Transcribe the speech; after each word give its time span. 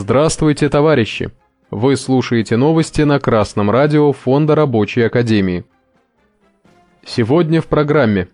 Здравствуйте, 0.00 0.68
товарищи! 0.68 1.32
Вы 1.72 1.96
слушаете 1.96 2.56
новости 2.56 3.02
на 3.02 3.18
Красном 3.18 3.68
радио 3.68 4.12
Фонда 4.12 4.54
Рабочей 4.54 5.02
Академии. 5.02 5.64
Сегодня 7.04 7.60
в 7.60 7.66
программе. 7.66 8.28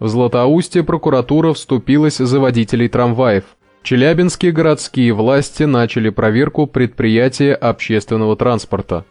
В 0.00 0.08
Златоусте 0.08 0.82
прокуратура 0.82 1.52
вступилась 1.52 2.16
за 2.16 2.40
водителей 2.40 2.88
трамваев. 2.88 3.44
Челябинские 3.84 4.50
городские 4.50 5.12
власти 5.12 5.62
начали 5.62 6.08
проверку 6.08 6.66
предприятия 6.66 7.54
общественного 7.54 8.34
транспорта. 8.34 9.04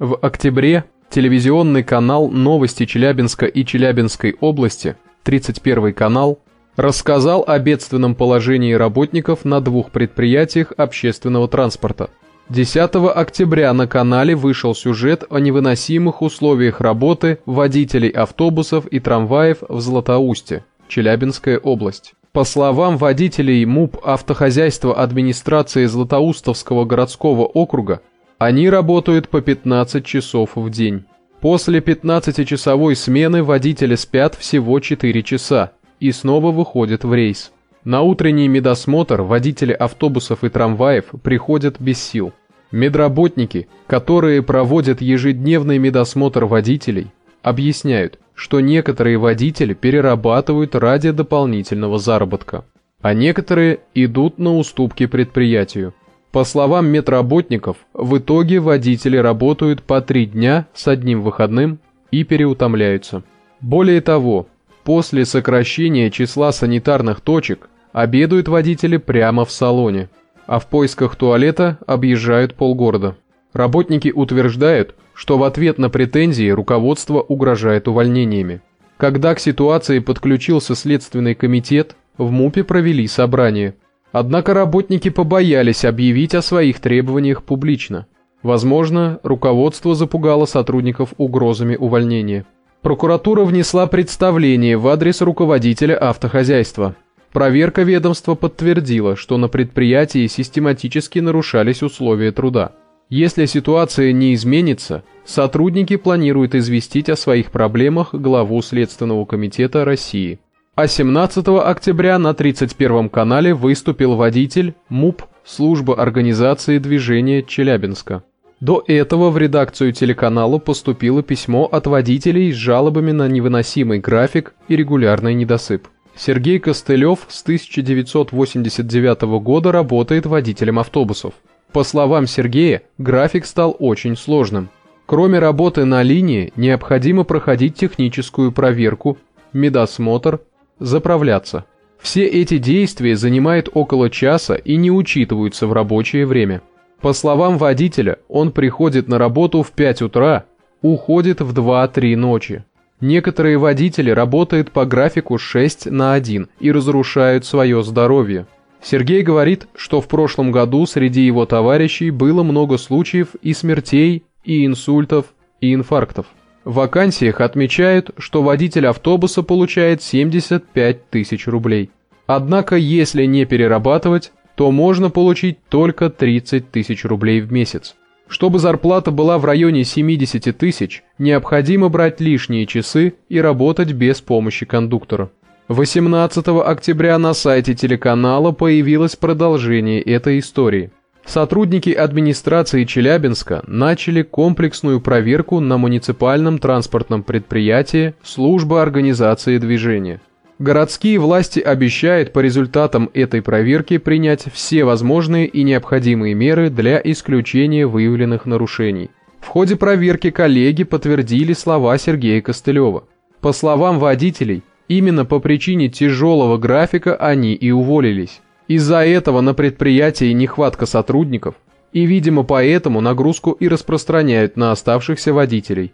В 0.00 0.16
октябре 0.16 0.86
телевизионный 1.08 1.84
канал 1.84 2.28
«Новости 2.28 2.84
Челябинска 2.84 3.46
и 3.46 3.64
Челябинской 3.64 4.36
области» 4.40 4.96
31 5.22 5.94
канал 5.94 6.40
рассказал 6.78 7.42
о 7.44 7.58
бедственном 7.58 8.14
положении 8.14 8.72
работников 8.72 9.44
на 9.44 9.60
двух 9.60 9.90
предприятиях 9.90 10.72
общественного 10.76 11.48
транспорта. 11.48 12.08
10 12.50 12.94
октября 13.14 13.72
на 13.72 13.88
канале 13.88 14.36
вышел 14.36 14.76
сюжет 14.76 15.24
о 15.28 15.40
невыносимых 15.40 16.22
условиях 16.22 16.80
работы 16.80 17.40
водителей 17.46 18.10
автобусов 18.10 18.86
и 18.86 19.00
трамваев 19.00 19.58
в 19.68 19.80
Златоусте, 19.80 20.64
Челябинская 20.86 21.58
область. 21.58 22.14
По 22.30 22.44
словам 22.44 22.96
водителей 22.96 23.64
МУП 23.64 23.98
автохозяйства 24.04 24.94
администрации 24.94 25.84
Златоустовского 25.84 26.84
городского 26.84 27.42
округа, 27.42 28.02
они 28.38 28.70
работают 28.70 29.28
по 29.28 29.40
15 29.40 30.06
часов 30.06 30.50
в 30.54 30.70
день. 30.70 31.04
После 31.40 31.80
15-часовой 31.80 32.94
смены 32.94 33.42
водители 33.42 33.96
спят 33.96 34.36
всего 34.36 34.78
4 34.78 35.22
часа, 35.24 35.72
и 36.00 36.12
снова 36.12 36.50
выходит 36.52 37.04
в 37.04 37.12
рейс. 37.12 37.52
На 37.84 38.02
утренний 38.02 38.48
медосмотр 38.48 39.22
водители 39.22 39.72
автобусов 39.72 40.44
и 40.44 40.48
трамваев 40.48 41.06
приходят 41.22 41.80
без 41.80 42.02
сил. 42.02 42.32
Медработники, 42.70 43.68
которые 43.86 44.42
проводят 44.42 45.00
ежедневный 45.00 45.78
медосмотр 45.78 46.44
водителей, 46.44 47.12
объясняют, 47.42 48.18
что 48.34 48.60
некоторые 48.60 49.16
водители 49.16 49.74
перерабатывают 49.74 50.74
ради 50.74 51.10
дополнительного 51.10 51.98
заработка, 51.98 52.64
а 53.00 53.14
некоторые 53.14 53.80
идут 53.94 54.38
на 54.38 54.56
уступки 54.56 55.06
предприятию. 55.06 55.94
По 56.30 56.44
словам 56.44 56.88
медработников, 56.88 57.78
в 57.94 58.18
итоге 58.18 58.60
водители 58.60 59.16
работают 59.16 59.82
по 59.82 60.02
три 60.02 60.26
дня 60.26 60.66
с 60.74 60.86
одним 60.86 61.22
выходным 61.22 61.78
и 62.10 62.22
переутомляются. 62.22 63.22
Более 63.60 64.02
того, 64.02 64.46
После 64.88 65.26
сокращения 65.26 66.10
числа 66.10 66.50
санитарных 66.50 67.20
точек 67.20 67.68
обедают 67.92 68.48
водители 68.48 68.96
прямо 68.96 69.44
в 69.44 69.50
салоне, 69.50 70.08
а 70.46 70.58
в 70.58 70.66
поисках 70.66 71.14
туалета 71.14 71.76
объезжают 71.86 72.54
полгорода. 72.54 73.14
Работники 73.52 74.10
утверждают, 74.10 74.94
что 75.12 75.36
в 75.36 75.44
ответ 75.44 75.76
на 75.76 75.90
претензии 75.90 76.48
руководство 76.48 77.20
угрожает 77.20 77.86
увольнениями. 77.86 78.62
Когда 78.96 79.34
к 79.34 79.40
ситуации 79.40 79.98
подключился 79.98 80.74
Следственный 80.74 81.34
комитет, 81.34 81.94
в 82.16 82.30
МУПе 82.30 82.64
провели 82.64 83.06
собрание. 83.08 83.74
Однако 84.10 84.54
работники 84.54 85.10
побоялись 85.10 85.84
объявить 85.84 86.34
о 86.34 86.40
своих 86.40 86.80
требованиях 86.80 87.42
публично. 87.42 88.06
Возможно, 88.42 89.20
руководство 89.22 89.94
запугало 89.94 90.46
сотрудников 90.46 91.12
угрозами 91.18 91.76
увольнения. 91.76 92.46
Прокуратура 92.88 93.44
внесла 93.44 93.86
представление 93.86 94.78
в 94.78 94.88
адрес 94.88 95.20
руководителя 95.20 95.94
автохозяйства. 95.94 96.94
Проверка 97.34 97.82
ведомства 97.82 98.34
подтвердила, 98.34 99.14
что 99.14 99.36
на 99.36 99.48
предприятии 99.48 100.26
систематически 100.26 101.18
нарушались 101.18 101.82
условия 101.82 102.32
труда. 102.32 102.72
Если 103.10 103.44
ситуация 103.44 104.12
не 104.12 104.32
изменится, 104.32 105.04
сотрудники 105.26 105.96
планируют 105.96 106.54
известить 106.54 107.10
о 107.10 107.16
своих 107.16 107.50
проблемах 107.50 108.14
главу 108.14 108.62
Следственного 108.62 109.26
комитета 109.26 109.84
России. 109.84 110.38
А 110.74 110.86
17 110.86 111.46
октября 111.46 112.18
на 112.18 112.32
31 112.32 113.10
канале 113.10 113.52
выступил 113.52 114.14
водитель 114.14 114.72
МУП 114.88 115.24
Служба 115.44 115.94
организации 116.00 116.78
движения 116.78 117.42
Челябинска. 117.42 118.22
До 118.60 118.82
этого 118.86 119.30
в 119.30 119.38
редакцию 119.38 119.92
телеканала 119.92 120.58
поступило 120.58 121.22
письмо 121.22 121.64
от 121.66 121.86
водителей 121.86 122.52
с 122.52 122.56
жалобами 122.56 123.12
на 123.12 123.28
невыносимый 123.28 124.00
график 124.00 124.54
и 124.66 124.74
регулярный 124.74 125.34
недосып. 125.34 125.86
Сергей 126.16 126.58
Костылев 126.58 127.20
с 127.28 127.42
1989 127.42 129.40
года 129.40 129.70
работает 129.70 130.26
водителем 130.26 130.80
автобусов. 130.80 131.34
По 131.72 131.84
словам 131.84 132.26
Сергея, 132.26 132.82
график 132.98 133.46
стал 133.46 133.76
очень 133.78 134.16
сложным. 134.16 134.70
Кроме 135.06 135.38
работы 135.38 135.84
на 135.84 136.02
линии, 136.02 136.52
необходимо 136.56 137.22
проходить 137.22 137.76
техническую 137.76 138.50
проверку, 138.50 139.18
медосмотр, 139.52 140.40
заправляться. 140.80 141.64
Все 142.00 142.26
эти 142.26 142.58
действия 142.58 143.16
занимают 143.16 143.68
около 143.72 144.10
часа 144.10 144.54
и 144.56 144.76
не 144.76 144.90
учитываются 144.90 145.68
в 145.68 145.72
рабочее 145.72 146.26
время. 146.26 146.62
По 147.00 147.12
словам 147.12 147.58
водителя, 147.58 148.18
он 148.28 148.50
приходит 148.50 149.08
на 149.08 149.18
работу 149.18 149.62
в 149.62 149.70
5 149.70 150.02
утра, 150.02 150.46
уходит 150.82 151.40
в 151.40 151.52
2-3 151.52 152.16
ночи. 152.16 152.64
Некоторые 153.00 153.58
водители 153.58 154.10
работают 154.10 154.72
по 154.72 154.84
графику 154.84 155.38
6 155.38 155.86
на 155.86 156.14
1 156.14 156.48
и 156.58 156.72
разрушают 156.72 157.44
свое 157.44 157.84
здоровье. 157.84 158.46
Сергей 158.82 159.22
говорит, 159.22 159.68
что 159.76 160.00
в 160.00 160.08
прошлом 160.08 160.50
году 160.50 160.86
среди 160.86 161.22
его 161.22 161.46
товарищей 161.46 162.10
было 162.10 162.42
много 162.42 162.78
случаев 162.78 163.28
и 163.42 163.52
смертей, 163.54 164.24
и 164.44 164.66
инсультов, 164.66 165.26
и 165.60 165.74
инфарктов. 165.74 166.26
В 166.64 166.74
вакансиях 166.74 167.40
отмечают, 167.40 168.10
что 168.18 168.42
водитель 168.42 168.86
автобуса 168.86 169.42
получает 169.42 170.02
75 170.02 171.10
тысяч 171.10 171.46
рублей. 171.46 171.90
Однако, 172.26 172.76
если 172.76 173.24
не 173.24 173.46
перерабатывать, 173.46 174.32
то 174.58 174.72
можно 174.72 175.08
получить 175.08 175.58
только 175.68 176.10
30 176.10 176.72
тысяч 176.72 177.04
рублей 177.04 177.40
в 177.40 177.52
месяц. 177.52 177.94
Чтобы 178.26 178.58
зарплата 178.58 179.12
была 179.12 179.38
в 179.38 179.44
районе 179.44 179.84
70 179.84 180.58
тысяч, 180.58 181.04
необходимо 181.16 181.88
брать 181.88 182.20
лишние 182.20 182.66
часы 182.66 183.14
и 183.28 183.40
работать 183.40 183.92
без 183.92 184.20
помощи 184.20 184.66
кондуктора. 184.66 185.30
18 185.68 186.48
октября 186.48 187.18
на 187.18 187.34
сайте 187.34 187.76
телеканала 187.76 188.50
появилось 188.50 189.14
продолжение 189.14 190.02
этой 190.02 190.40
истории. 190.40 190.90
Сотрудники 191.24 191.90
администрации 191.90 192.82
Челябинска 192.82 193.62
начали 193.64 194.22
комплексную 194.22 195.00
проверку 195.00 195.60
на 195.60 195.78
муниципальном 195.78 196.58
транспортном 196.58 197.22
предприятии 197.22 198.14
службы 198.24 198.82
организации 198.82 199.58
движения. 199.58 200.20
Городские 200.58 201.20
власти 201.20 201.60
обещают 201.60 202.32
по 202.32 202.40
результатам 202.40 203.10
этой 203.14 203.42
проверки 203.42 203.96
принять 203.98 204.46
все 204.52 204.82
возможные 204.82 205.46
и 205.46 205.62
необходимые 205.62 206.34
меры 206.34 206.68
для 206.68 207.00
исключения 207.02 207.86
выявленных 207.86 208.44
нарушений. 208.44 209.10
В 209.38 209.46
ходе 209.46 209.76
проверки 209.76 210.30
коллеги 210.30 210.82
подтвердили 210.82 211.52
слова 211.52 211.96
Сергея 211.96 212.40
Костылева. 212.40 213.04
По 213.40 213.52
словам 213.52 214.00
водителей, 214.00 214.64
именно 214.88 215.24
по 215.24 215.38
причине 215.38 215.88
тяжелого 215.90 216.58
графика 216.58 217.14
они 217.14 217.54
и 217.54 217.70
уволились. 217.70 218.40
Из-за 218.66 219.06
этого 219.06 219.40
на 219.40 219.54
предприятии 219.54 220.32
нехватка 220.32 220.86
сотрудников, 220.86 221.54
и, 221.92 222.04
видимо, 222.04 222.42
поэтому 222.42 223.00
нагрузку 223.00 223.52
и 223.52 223.68
распространяют 223.68 224.56
на 224.56 224.72
оставшихся 224.72 225.32
водителей. 225.32 225.92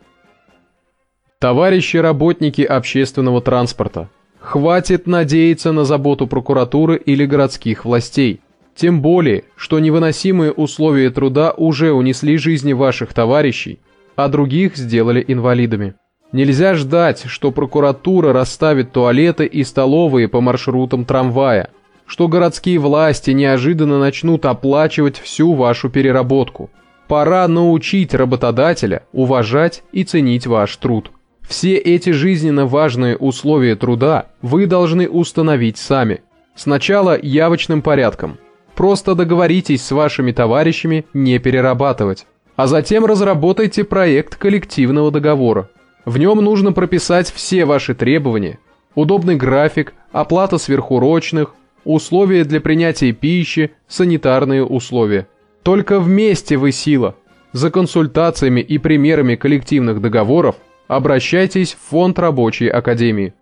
Товарищи 1.38 1.98
работники 1.98 2.62
общественного 2.62 3.42
транспорта, 3.42 4.08
Хватит 4.44 5.06
надеяться 5.06 5.72
на 5.72 5.84
заботу 5.84 6.26
прокуратуры 6.26 6.96
или 6.96 7.24
городских 7.24 7.86
властей. 7.86 8.40
Тем 8.76 9.00
более, 9.00 9.44
что 9.56 9.78
невыносимые 9.78 10.52
условия 10.52 11.08
труда 11.08 11.52
уже 11.56 11.92
унесли 11.92 12.36
жизни 12.36 12.74
ваших 12.74 13.14
товарищей, 13.14 13.80
а 14.16 14.28
других 14.28 14.76
сделали 14.76 15.24
инвалидами. 15.26 15.94
Нельзя 16.32 16.74
ждать, 16.74 17.24
что 17.26 17.52
прокуратура 17.52 18.34
расставит 18.34 18.92
туалеты 18.92 19.46
и 19.46 19.64
столовые 19.64 20.28
по 20.28 20.42
маршрутам 20.42 21.06
трамвая, 21.06 21.70
что 22.04 22.28
городские 22.28 22.78
власти 22.78 23.30
неожиданно 23.30 23.98
начнут 23.98 24.44
оплачивать 24.44 25.18
всю 25.18 25.54
вашу 25.54 25.88
переработку. 25.88 26.70
Пора 27.08 27.48
научить 27.48 28.12
работодателя 28.12 29.04
уважать 29.12 29.84
и 29.92 30.04
ценить 30.04 30.46
ваш 30.46 30.76
труд. 30.76 31.10
Все 31.46 31.76
эти 31.76 32.10
жизненно 32.10 32.66
важные 32.66 33.16
условия 33.16 33.76
труда 33.76 34.26
вы 34.42 34.66
должны 34.66 35.08
установить 35.08 35.78
сами. 35.78 36.22
Сначала 36.54 37.18
явочным 37.20 37.82
порядком. 37.82 38.38
Просто 38.74 39.14
договоритесь 39.14 39.84
с 39.84 39.92
вашими 39.92 40.32
товарищами 40.32 41.04
не 41.12 41.38
перерабатывать. 41.38 42.26
А 42.56 42.66
затем 42.66 43.04
разработайте 43.04 43.84
проект 43.84 44.36
коллективного 44.36 45.10
договора. 45.10 45.68
В 46.04 46.18
нем 46.18 46.38
нужно 46.38 46.72
прописать 46.72 47.30
все 47.32 47.64
ваши 47.64 47.94
требования, 47.94 48.58
удобный 48.94 49.36
график, 49.36 49.94
оплата 50.12 50.58
сверхурочных, 50.58 51.54
условия 51.84 52.44
для 52.44 52.60
принятия 52.60 53.12
пищи, 53.12 53.72
санитарные 53.88 54.64
условия. 54.64 55.26
Только 55.62 55.98
вместе 55.98 56.56
вы 56.56 56.72
сила. 56.72 57.16
За 57.52 57.70
консультациями 57.70 58.60
и 58.60 58.78
примерами 58.78 59.36
коллективных 59.36 60.00
договоров 60.00 60.56
обращайтесь 60.88 61.74
в 61.74 61.78
Фонд 61.90 62.18
Рабочей 62.18 62.68
Академии. 62.68 63.34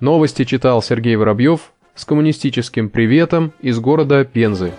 Новости 0.00 0.44
читал 0.44 0.82
Сергей 0.82 1.16
Воробьев 1.16 1.72
с 1.94 2.04
коммунистическим 2.04 2.88
приветом 2.88 3.52
из 3.60 3.80
города 3.80 4.24
Пензы. 4.24 4.72